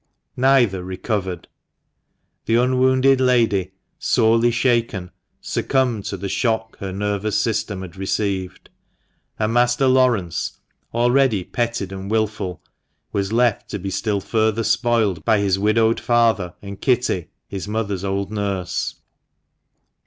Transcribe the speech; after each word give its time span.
Neither 0.35 0.83
recovered. 0.83 1.47
The 2.47 2.55
unwounded 2.55 3.21
lady, 3.21 3.73
sorely 3.99 4.49
shaken, 4.49 5.11
succumbed 5.41 6.05
to 6.05 6.17
the 6.17 6.27
shock 6.27 6.75
her 6.79 6.91
nervous 6.91 7.39
system 7.39 7.83
had 7.83 7.95
received; 7.95 8.71
and 9.37 9.53
Master 9.53 9.85
Laurence, 9.87 10.53
already 10.91 11.43
petted 11.43 11.91
and 11.91 12.09
wilful, 12.09 12.63
was 13.11 13.31
left 13.31 13.69
to 13.69 13.77
be 13.77 13.91
still 13.91 14.21
further 14.21 14.63
spoiled 14.63 15.23
by 15.23 15.37
his 15.37 15.59
widowed 15.59 15.99
father 15.99 16.55
and 16.63 16.81
Kitty, 16.81 17.27
his 17.47 17.67
mother's 17.67 18.03
old 18.03 18.31
nurse. 18.31 18.95